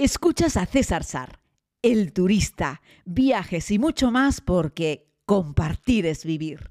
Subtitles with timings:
[0.00, 1.40] Escuchas a César Sar,
[1.82, 6.70] el turista, viajes y mucho más porque compartir es vivir.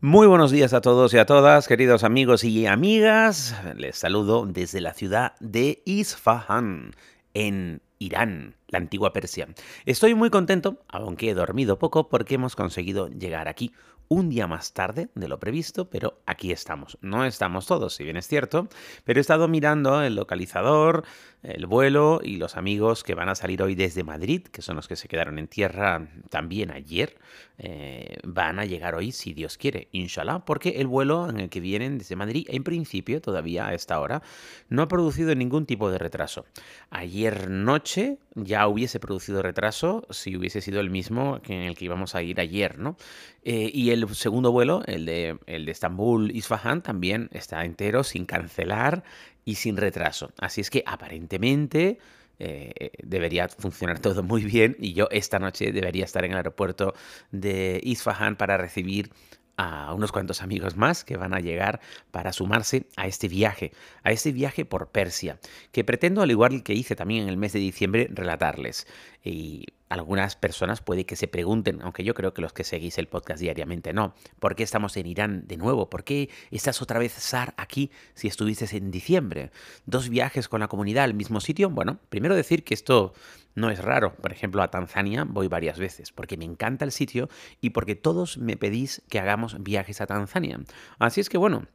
[0.00, 3.54] Muy buenos días a todos y a todas, queridos amigos y amigas.
[3.76, 6.96] Les saludo desde la ciudad de Isfahan,
[7.32, 9.48] en Irán, la antigua Persia.
[9.86, 13.72] Estoy muy contento, aunque he dormido poco, porque hemos conseguido llegar aquí
[14.08, 16.98] un día más tarde de lo previsto, pero aquí estamos.
[17.02, 18.68] No estamos todos, si bien es cierto,
[19.04, 21.04] pero he estado mirando el localizador,
[21.42, 24.88] el vuelo y los amigos que van a salir hoy desde Madrid, que son los
[24.88, 27.18] que se quedaron en tierra también ayer,
[27.58, 31.60] eh, van a llegar hoy, si Dios quiere, inshallah, porque el vuelo en el que
[31.60, 34.22] vienen desde Madrid, en principio, todavía a esta hora,
[34.68, 36.46] no ha producido ningún tipo de retraso.
[36.90, 41.84] Ayer noche ya hubiese producido retraso si hubiese sido el mismo que en el que
[41.84, 42.96] íbamos a ir ayer, ¿no?
[43.44, 49.04] Eh, y el segundo vuelo, el de, el de Estambul-Isfahan, también está entero, sin cancelar
[49.44, 50.32] y sin retraso.
[50.38, 51.98] Así es que aparentemente
[52.40, 56.94] eh, debería funcionar todo muy bien y yo esta noche debería estar en el aeropuerto
[57.30, 59.10] de Isfahan para recibir
[59.58, 63.72] a unos cuantos amigos más que van a llegar para sumarse a este viaje,
[64.04, 65.38] a este viaje por Persia,
[65.72, 68.86] que pretendo, al igual que hice también en el mes de diciembre, relatarles.
[69.22, 73.08] Y algunas personas puede que se pregunten, aunque yo creo que los que seguís el
[73.08, 75.88] podcast diariamente no, ¿por qué estamos en Irán de nuevo?
[75.90, 79.50] ¿Por qué estás otra vez, Sar, aquí si estuvieses en diciembre?
[79.86, 81.70] ¿Dos viajes con la comunidad al mismo sitio?
[81.70, 83.12] Bueno, primero decir que esto
[83.54, 84.14] no es raro.
[84.14, 87.28] Por ejemplo, a Tanzania voy varias veces porque me encanta el sitio
[87.60, 90.60] y porque todos me pedís que hagamos viajes a Tanzania.
[90.98, 91.66] Así es que bueno,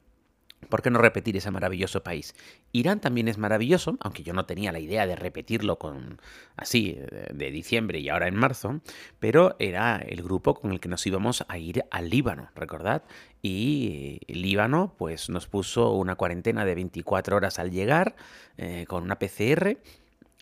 [0.64, 2.36] ¿Por qué no repetir ese maravilloso país?
[2.72, 6.20] Irán también es maravilloso, aunque yo no tenía la idea de repetirlo con
[6.56, 6.98] así
[7.34, 8.82] de diciembre y ahora en marzo,
[9.20, 13.04] pero era el grupo con el que nos íbamos a ir al Líbano, ¿recordad?
[13.42, 18.16] Y Líbano pues nos puso una cuarentena de 24 horas al llegar
[18.58, 19.78] eh, con una PCR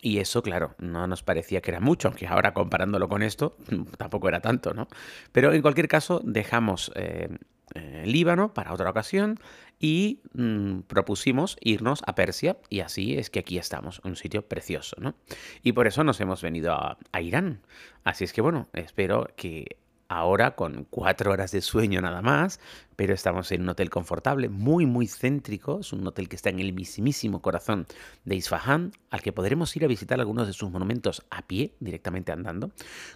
[0.04, 3.56] y eso, claro, no nos parecía que era mucho, aunque ahora comparándolo con esto,
[3.98, 4.88] tampoco era tanto, ¿no?
[5.30, 7.28] Pero en cualquier caso, dejamos eh,
[7.74, 9.38] eh, Líbano para otra ocasión
[9.78, 14.96] y mm, propusimos irnos a Persia y así es que aquí estamos, un sitio precioso,
[15.00, 15.14] ¿no?
[15.62, 17.60] Y por eso nos hemos venido a, a Irán.
[18.04, 19.76] Así es que bueno, espero que
[20.18, 22.60] ahora con cuatro horas de sueño nada más,
[22.96, 25.80] pero estamos en un hotel confortable, muy, muy céntrico.
[25.80, 27.86] Es un hotel que está en el mismísimo corazón
[28.24, 32.32] de Isfahan, al que podremos ir a visitar algunos de sus monumentos a pie, directamente
[32.32, 32.70] andando,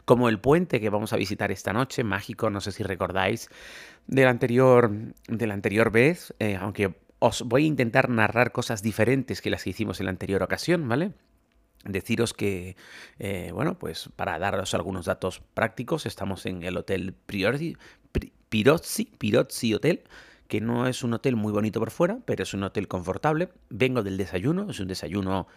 [0.05, 3.51] como el puente que vamos a visitar esta noche, mágico, no sé si recordáis,
[4.07, 4.91] de la anterior,
[5.29, 9.65] de la anterior vez, eh, aunque os voy a intentar narrar cosas diferentes que las
[9.65, 11.13] que hicimos en la anterior ocasión, ¿vale?
[11.89, 12.77] Deciros que,
[13.19, 17.77] eh, bueno, pues para daros algunos datos prácticos, estamos en el Hotel Priority,
[18.49, 20.05] Pirozzi, Pirozzi Hotel,
[20.49, 23.49] que no es un hotel muy bonito por fuera, pero es un hotel confortable.
[23.69, 25.49] Vengo del desayuno, es un desayuno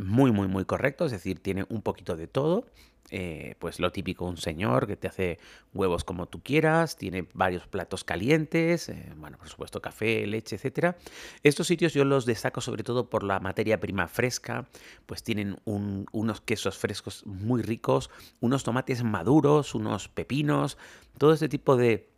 [0.00, 2.66] muy, muy, muy correcto, es decir, tiene un poquito de todo.
[3.10, 5.38] Eh, pues lo típico, un señor que te hace
[5.72, 10.98] huevos como tú quieras, tiene varios platos calientes, eh, bueno, por supuesto café, leche, etcétera.
[11.42, 14.68] Estos sitios yo los destaco sobre todo por la materia prima fresca,
[15.06, 18.10] pues tienen unos quesos frescos muy ricos,
[18.40, 20.76] unos tomates maduros, unos pepinos,
[21.16, 22.10] todo este tipo de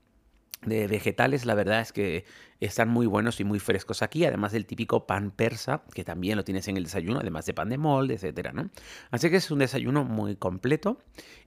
[0.63, 2.25] de vegetales, la verdad es que
[2.61, 6.45] están muy buenos y muy frescos aquí, además del típico pan persa, que también lo
[6.45, 8.69] tienes en el desayuno, además de pan de molde, etcétera, ¿no?
[9.11, 10.99] Así que es un desayuno muy completo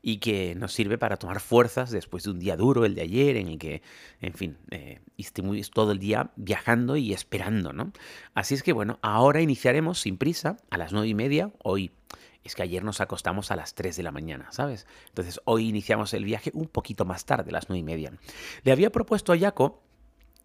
[0.02, 3.38] y que nos sirve para tomar fuerzas después de un día duro, el de ayer,
[3.38, 3.84] en el que,
[4.22, 7.92] en fin, eh, estuvimos todo el día viajando y esperando, ¿no?
[8.34, 11.92] Así es que, bueno, ahora iniciaremos sin prisa, a las nueve y media, hoy
[12.44, 14.88] es que ayer nos acostamos a las 3 de la mañana, ¿sabes?
[15.08, 18.14] Entonces hoy iniciamos el viaje un poquito más tarde, a las 9 y media.
[18.64, 19.82] Le había propuesto a Jaco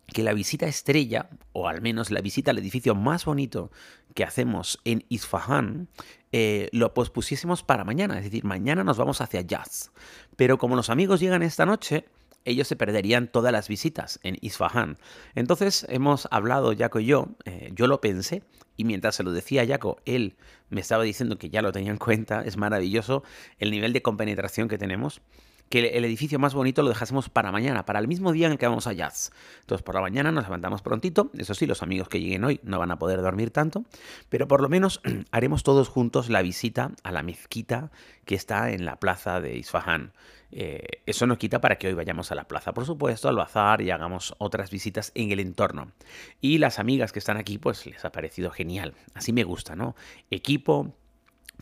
[0.06, 3.70] que la visita estrella, o al menos la visita al edificio más bonito
[4.14, 5.88] que hacemos en Isfahan,
[6.32, 8.16] eh, lo pospusiésemos para mañana.
[8.18, 9.92] Es decir, mañana nos vamos hacia Jazz.
[10.36, 12.06] Pero como los amigos llegan esta noche,
[12.48, 14.98] ellos se perderían todas las visitas en Isfahan.
[15.34, 18.42] Entonces hemos hablado Jaco y yo, eh, yo lo pensé,
[18.76, 20.36] y mientras se lo decía a Jaco, él
[20.70, 23.22] me estaba diciendo que ya lo tenía en cuenta, es maravilloso
[23.58, 25.20] el nivel de compenetración que tenemos
[25.68, 28.58] que el edificio más bonito lo dejásemos para mañana, para el mismo día en el
[28.58, 29.32] que vamos a Jazz.
[29.60, 31.30] Entonces, por la mañana nos levantamos prontito.
[31.36, 33.84] Eso sí, los amigos que lleguen hoy no van a poder dormir tanto,
[34.28, 35.00] pero por lo menos
[35.30, 37.90] haremos todos juntos la visita a la mezquita
[38.24, 40.12] que está en la plaza de Isfahan.
[40.50, 43.82] Eh, eso nos quita para que hoy vayamos a la plaza, por supuesto, al bazar
[43.82, 45.92] y hagamos otras visitas en el entorno.
[46.40, 48.94] Y las amigas que están aquí, pues les ha parecido genial.
[49.14, 49.94] Así me gusta, ¿no?
[50.30, 50.94] Equipo,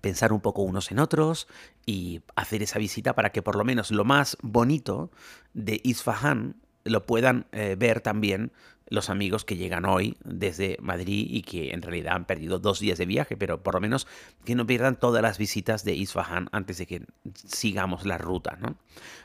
[0.01, 1.49] pensar un poco unos en otros
[1.85, 5.11] y hacer esa visita para que por lo menos lo más bonito
[5.55, 8.53] de Isfahan lo puedan eh, ver también
[8.89, 12.99] los amigos que llegan hoy desde Madrid y que en realidad han perdido dos días
[12.99, 14.07] de viaje, pero por lo menos
[14.45, 17.03] que no pierdan todas las visitas de Isfahan antes de que
[17.35, 18.77] sigamos la ruta, ¿no?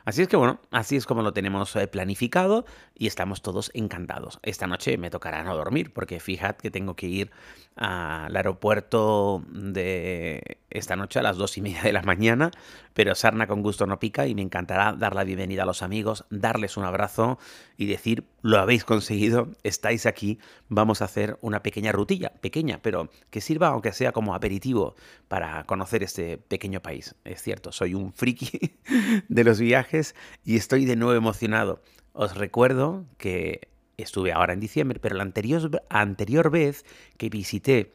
[0.04, 2.66] Así es que bueno, así es como lo tenemos eh, planificado
[2.96, 4.40] y estamos todos encantados.
[4.42, 7.32] Esta noche me tocará no dormir porque fijad que tengo que ir
[7.76, 12.52] al aeropuerto de esta noche a las dos y media de la mañana,
[12.94, 16.26] pero sarna con gusto no pica y me encantará dar la bienvenida a los amigos,
[16.30, 17.38] darles un abrazo
[17.78, 20.40] y decir, lo habéis conseguido, estáis aquí,
[20.70, 24.96] vamos a hacer una pequeña rutilla, pequeña, pero que sirva aunque sea como aperitivo
[25.28, 27.16] para conocer este pequeño país.
[27.24, 28.76] Es cierto, soy un friki
[29.30, 31.82] de los viajes y estoy de nuevo emocionado.
[32.14, 36.86] Os recuerdo que estuve ahora en diciembre, pero la anterior, anterior vez
[37.18, 37.94] que visité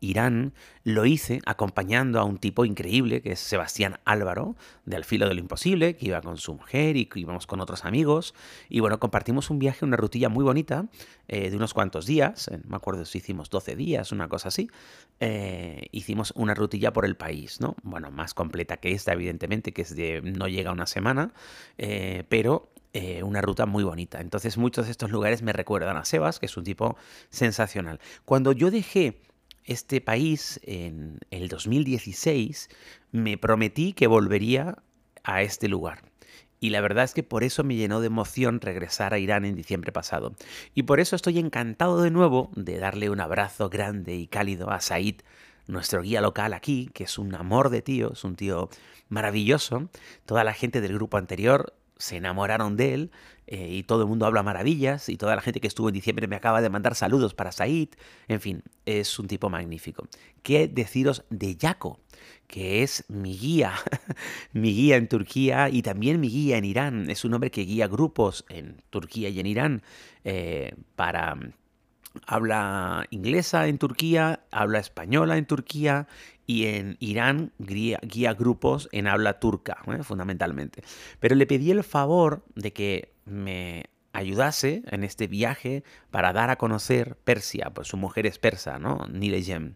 [0.00, 0.52] Irán
[0.84, 5.34] lo hice acompañando a un tipo increíble que es Sebastián Álvaro, de Al filo de
[5.34, 8.34] lo imposible, que iba con su mujer y que íbamos con otros amigos.
[8.68, 10.86] Y bueno, compartimos un viaje, una rutilla muy bonita
[11.26, 14.70] eh, de unos cuantos días, me acuerdo si hicimos 12 días, una cosa así.
[15.20, 17.76] Eh, hicimos una rutilla por el país, ¿no?
[17.82, 21.32] Bueno, más completa que esta, evidentemente, que es de no llega una semana,
[21.76, 22.70] eh, pero
[23.22, 24.20] una ruta muy bonita.
[24.20, 26.96] Entonces muchos de estos lugares me recuerdan a Sebas, que es un tipo
[27.30, 28.00] sensacional.
[28.24, 29.20] Cuando yo dejé
[29.68, 32.70] este país en el 2016,
[33.12, 34.78] me prometí que volvería
[35.24, 36.02] a este lugar.
[36.58, 39.54] Y la verdad es que por eso me llenó de emoción regresar a Irán en
[39.54, 40.34] diciembre pasado.
[40.74, 44.80] Y por eso estoy encantado de nuevo de darle un abrazo grande y cálido a
[44.80, 45.16] Said,
[45.66, 48.70] nuestro guía local aquí, que es un amor de tío, es un tío
[49.10, 49.90] maravilloso.
[50.24, 53.10] Toda la gente del grupo anterior se enamoraron de él
[53.46, 56.26] eh, y todo el mundo habla maravillas y toda la gente que estuvo en diciembre
[56.26, 57.88] me acaba de mandar saludos para Said.
[58.28, 60.06] En fin, es un tipo magnífico.
[60.42, 62.00] ¿Qué deciros de Jaco?
[62.46, 63.74] que es mi guía,
[64.52, 67.10] mi guía en Turquía y también mi guía en Irán.
[67.10, 69.82] Es un hombre que guía grupos en Turquía y en Irán
[70.24, 71.36] eh, para
[72.26, 76.08] habla inglesa en Turquía, habla española en Turquía
[76.46, 78.00] y en Irán guía,
[78.32, 80.02] grupos en habla turca, ¿eh?
[80.02, 80.82] fundamentalmente.
[81.20, 86.56] Pero le pedí el favor de que me ayudase en este viaje para dar a
[86.56, 89.06] conocer Persia, pues su mujer es persa, ¿no?
[89.10, 89.74] Nileyem.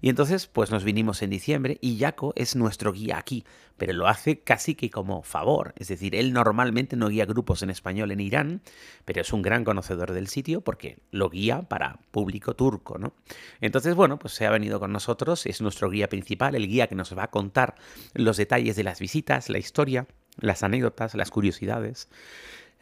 [0.00, 3.44] Y entonces, pues nos vinimos en diciembre y Jaco es nuestro guía aquí,
[3.76, 7.70] pero lo hace casi que como favor, es decir, él normalmente no guía grupos en
[7.70, 8.62] español en Irán,
[9.04, 13.12] pero es un gran conocedor del sitio porque lo guía para público turco, ¿no?
[13.60, 16.94] Entonces, bueno, pues se ha venido con nosotros, es nuestro guía principal, el guía que
[16.94, 17.74] nos va a contar
[18.14, 20.06] los detalles de las visitas, la historia,
[20.38, 22.08] las anécdotas, las curiosidades.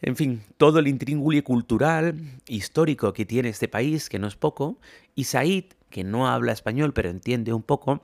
[0.05, 2.17] En fin, todo el intríngulo cultural,
[2.49, 4.77] histórico que tiene este país, que no es poco,
[5.15, 8.03] y Said, que no habla español pero entiende un poco,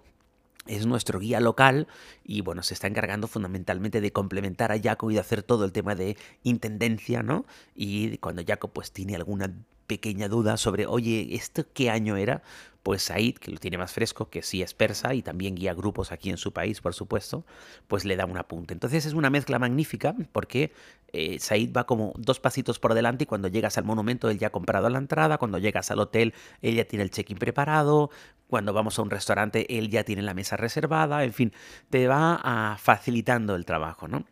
[0.69, 1.89] es nuestro guía local
[2.23, 5.73] y bueno, se está encargando fundamentalmente de complementar a Jaco y de hacer todo el
[5.73, 7.47] tema de intendencia, ¿no?
[7.75, 9.53] Y cuando Jaco pues tiene alguna
[9.88, 12.43] pequeña duda sobre, oye, ¿esto qué año era?
[12.85, 16.12] Pues Said, que lo tiene más fresco, que sí es persa y también guía grupos
[16.12, 17.44] aquí en su país, por supuesto,
[17.88, 18.73] pues le da un apunte.
[18.73, 20.73] Entonces es una mezcla magnífica porque
[21.12, 24.49] eh, Said va como dos pasitos por delante y cuando llegas al monumento él ya
[24.49, 28.11] ha comprado la entrada, cuando llegas al hotel él ya tiene el check-in preparado,
[28.46, 31.52] cuando vamos a un restaurante él ya tiene la mesa reservada, en fin,
[31.91, 34.25] te va a facilitando el trabajo, ¿no?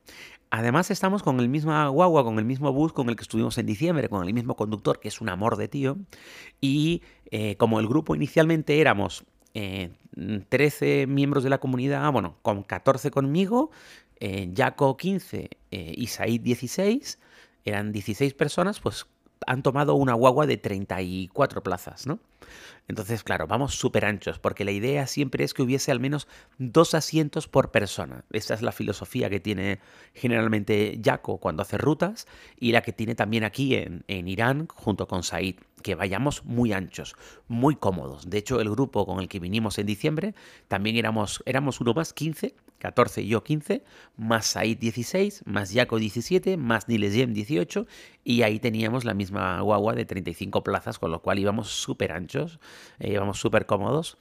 [0.56, 3.66] Además estamos con el mismo guagua, con el mismo bus con el que estuvimos en
[3.66, 5.98] diciembre, con el mismo conductor, que es un amor de tío.
[6.62, 12.62] Y eh, como el grupo inicialmente éramos 13 eh, miembros de la comunidad, bueno, con
[12.62, 13.70] 14 conmigo,
[14.18, 17.18] eh, Jaco 15 y Said 16,
[17.66, 19.06] eran 16 personas, pues
[19.46, 22.18] han tomado una guagua de 34 plazas, ¿no?
[22.88, 26.28] Entonces, claro, vamos súper anchos, porque la idea siempre es que hubiese al menos
[26.58, 28.24] dos asientos por persona.
[28.30, 29.80] Esta es la filosofía que tiene
[30.14, 32.28] generalmente Jaco cuando hace rutas
[32.60, 36.72] y la que tiene también aquí en, en Irán junto con Said, que vayamos muy
[36.72, 37.16] anchos,
[37.48, 38.30] muy cómodos.
[38.30, 40.34] De hecho, el grupo con el que vinimos en diciembre
[40.68, 42.54] también éramos, éramos uno más, 15,
[42.86, 43.82] 14 y yo 15,
[44.16, 47.84] más Said 16, más Jaco 17, más Nilesiem 18
[48.22, 52.60] y ahí teníamos la misma guagua de 35 plazas, con lo cual íbamos súper anchos,
[53.00, 54.18] eh, íbamos súper cómodos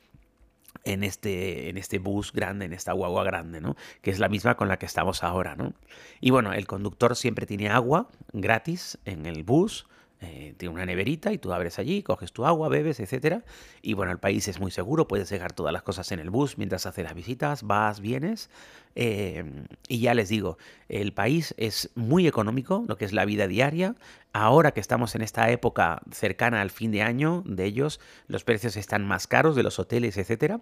[0.83, 3.75] en este, en este bus grande, en esta guagua grande, ¿no?
[4.01, 5.73] Que es la misma con la que estamos ahora, ¿no?
[6.19, 9.87] Y bueno, el conductor siempre tiene agua gratis en el bus,
[10.25, 13.43] eh, tiene una neverita y tú abres allí, coges tu agua, bebes, etc.
[13.81, 16.57] Y bueno, el país es muy seguro, puedes dejar todas las cosas en el bus
[16.57, 18.49] mientras haces las visitas, vas, vienes.
[18.95, 20.57] Em, y ya les digo,
[20.89, 23.95] el país es muy económico, lo que es la vida diaria.
[24.33, 28.77] Ahora que estamos en esta época cercana al fin de año de ellos, los precios
[28.77, 30.61] están más caros de los hoteles, etc.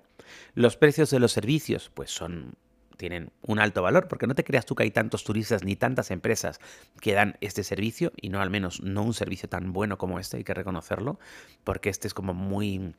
[0.55, 2.55] Los precios de los servicios, pues son
[3.03, 6.10] tienen un alto valor, porque no te creas tú que hay tantos turistas ni tantas
[6.10, 6.62] empresas
[7.01, 10.38] que dan este servicio, y no al menos no un servicio tan bueno como este,
[10.38, 11.19] hay que reconocerlo,
[11.65, 12.93] porque este es como muy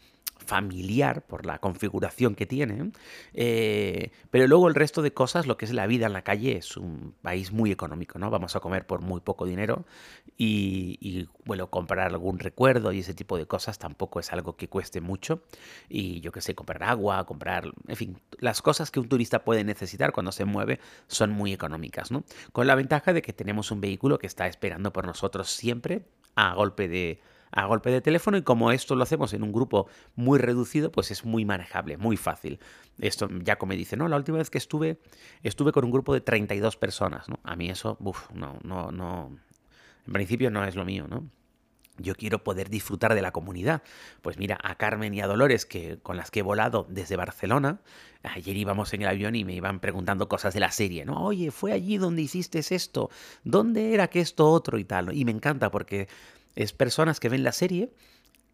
[0.45, 2.91] familiar por la configuración que tiene,
[3.33, 6.57] eh, pero luego el resto de cosas, lo que es la vida en la calle,
[6.57, 8.31] es un país muy económico, ¿no?
[8.31, 9.87] Vamos a comer por muy poco dinero
[10.37, 15.01] y, bueno, comprar algún recuerdo y ese tipo de cosas tampoco es algo que cueste
[15.01, 15.43] mucho.
[15.89, 19.65] Y yo que sé, comprar agua, comprar, en fin, las cosas que un turista puede
[19.65, 22.25] necesitar cuando se mueve son muy económicas, ¿no?
[22.53, 26.55] Con la ventaja de que tenemos un vehículo que está esperando por nosotros siempre a
[26.55, 27.21] golpe de
[27.55, 29.87] a golpe de teléfono y como esto lo hacemos en un grupo
[30.17, 32.59] muy reducido, pues es muy manejable, muy fácil.
[32.99, 34.99] Esto Jaco me dice, no, la última vez que estuve,
[35.45, 37.39] estuve con un grupo de 32 personas, ¿no?
[37.45, 39.39] A mí eso, uff, no, no, no,
[40.05, 41.31] en principio no es lo mío, ¿no?
[41.97, 43.83] Yo quiero poder disfrutar de la comunidad.
[44.23, 47.81] Pues mira, a Carmen y a Dolores, que, con las que he volado desde Barcelona,
[48.23, 51.25] ayer íbamos en el avión y me iban preguntando cosas de la serie, ¿no?
[51.25, 53.11] Oye, fue allí donde hiciste esto,
[53.45, 55.15] ¿dónde era que esto otro y tal?
[55.15, 56.09] Y me encanta porque
[56.57, 57.93] es personas que ven la serie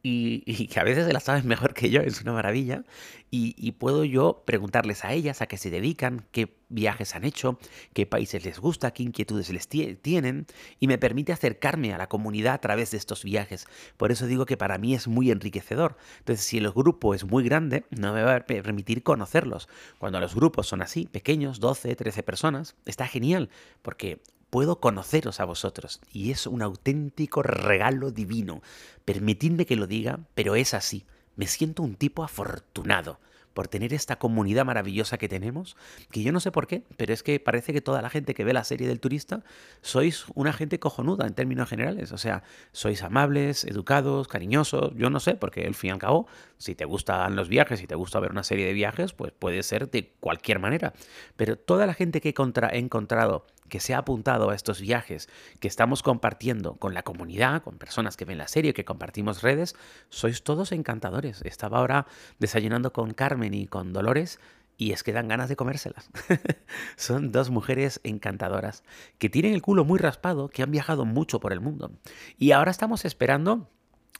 [0.03, 2.85] y, que a veces se la saben mejor que yo, es una maravilla.
[3.33, 7.59] Y, puedo yo preguntarles a ellas a qué se dedican, qué viajes han hecho,
[7.93, 10.47] qué países les gusta, qué inquietudes les tienen,
[10.81, 13.67] y me permite acercarme a la comunidad a través de estos viajes.
[13.97, 15.97] Por eso digo que para mí es muy enriquecedor.
[16.19, 19.69] Entonces, si el grupo es muy grande, no me va a permitir conocerlos.
[19.99, 23.49] Cuando los grupos son así, pequeños, 12, 13 personas, está genial,
[23.83, 28.63] porque puedo conoceros a vosotros y es un auténtico regalo divino.
[29.05, 31.07] Permitidme que lo diga, pero es así.
[31.37, 33.19] Me siento un tipo afortunado
[33.55, 35.77] por tener esta comunidad maravillosa que tenemos,
[36.11, 38.45] que yo no sé por qué, pero es que parece que toda la gente que
[38.45, 39.43] ve la serie del turista
[39.81, 42.43] sois una gente cojonuda en términos generales, o sea,
[42.73, 46.27] sois amables, educados, cariñosos, yo no sé, porque al fin y al cabo,
[46.59, 49.63] si te gustan los viajes, si te gusta ver una serie de viajes, pues puede
[49.63, 50.93] ser de cualquier manera,
[51.37, 55.69] pero toda la gente que he encontrado que se ha apuntado a estos viajes que
[55.69, 59.75] estamos compartiendo con la comunidad, con personas que ven la serie, que compartimos redes,
[60.11, 61.41] sois todos encantadores.
[61.43, 62.07] Estaba ahora
[62.39, 64.39] desayunando con Carmen y con Dolores
[64.81, 66.09] y es que dan ganas de comérselas.
[66.97, 68.83] Son dos mujeres encantadoras
[69.19, 71.93] que tienen el culo muy raspado, que han viajado mucho por el mundo.
[72.39, 73.69] Y ahora estamos esperando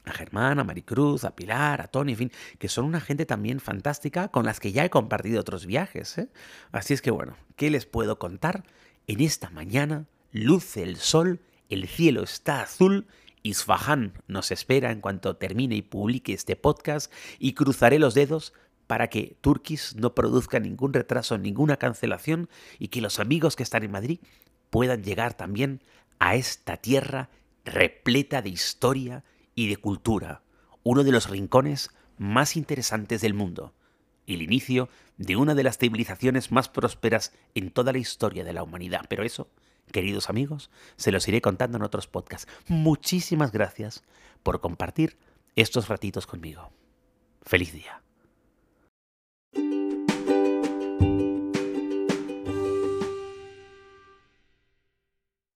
[0.05, 3.59] a Germán, a Maricruz, a Pilar, a Tony, en fin, que son una gente también
[3.61, 6.19] fantástica con las que ya he compartido otros viajes.
[6.19, 6.29] ¿eh?
[6.73, 8.65] Así es que bueno, ¿qué les puedo contar?
[9.11, 13.09] En esta mañana luce el sol, el cielo está azul,
[13.43, 18.53] Isfahan nos espera en cuanto termine y publique este podcast y cruzaré los dedos
[18.87, 22.49] para que Turquís no produzca ningún retraso, ninguna cancelación
[22.79, 24.21] y que los amigos que están en Madrid
[24.71, 25.83] puedan llegar también
[26.21, 27.31] a esta tierra
[27.65, 29.25] repleta de historia
[29.57, 30.45] y de cultura,
[30.85, 33.75] uno de los rincones más interesantes del mundo
[34.35, 38.63] el inicio de una de las civilizaciones más prósperas en toda la historia de la
[38.63, 39.07] humanidad.
[39.09, 39.49] Pero eso,
[39.93, 42.51] queridos amigos, se los iré contando en otros podcasts.
[42.67, 44.03] Muchísimas gracias
[44.43, 45.19] por compartir
[45.57, 46.71] estos ratitos conmigo.
[47.43, 48.03] Feliz día.